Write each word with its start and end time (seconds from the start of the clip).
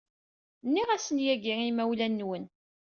Nniɣ-asen 0.65 1.17
yagi 1.25 1.53
i 1.59 1.63
yimawlan-nwen. 1.65 2.45